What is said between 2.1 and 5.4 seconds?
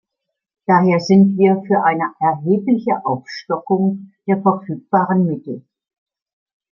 erhebliche Aufstockung der verfügbaren